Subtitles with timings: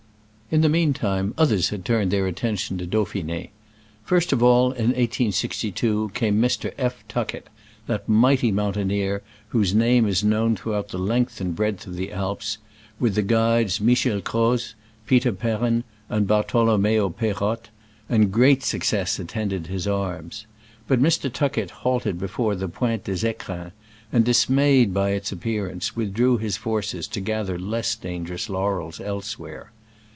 [0.53, 3.47] In the mean time, others had turned their attention to Dauphine.
[4.03, 5.79] First of MICHEL AUGUST CKOZ (1865).
[5.87, 6.73] all (in 1862) came Mr.
[6.77, 7.07] F.
[7.07, 7.49] Tuckett—
[7.87, 9.21] that mighty mountaineer,
[9.55, 12.57] whose name is known throughout the length and breadth of the Alps—
[12.99, 14.75] with the guides Michel Croz,
[15.07, 17.69] Peter Perrn and Bartolommeo Pey rotte,
[18.09, 20.47] and great success attended his arms.
[20.85, 21.31] But Mr.
[21.31, 23.71] Tuckett halted before the Pointe des ficrins,
[24.11, 29.71] and, dismayed by its appearance, withdrew his forces to gather less dangerous laurels elsewhere.